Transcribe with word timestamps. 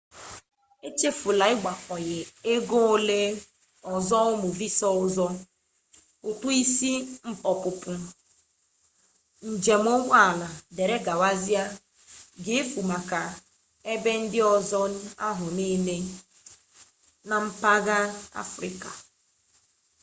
echefula 0.87 1.43
igbakwunye 1.53 2.19
ego 2.53 2.77
ole 2.93 3.19
ọzọ 3.95 4.17
ụmụ 4.31 4.47
visa 4.59 4.87
ọzọ 5.03 5.27
ụtụ 6.29 6.47
isi 6.61 6.91
ọpụpụ 7.51 7.91
njem 9.51 9.83
ụgbọ 9.95 10.13
ala 10.29 10.47
dgz 10.75 11.45
ga-efu 12.43 12.79
maka 12.91 13.19
ebe 13.93 14.11
ndị 14.21 14.39
ọzọ 14.55 14.79
ahụ 15.27 15.45
niile 15.57 15.97
na 17.27 17.35
mpụga 17.45 17.97
afrịka 18.41 18.89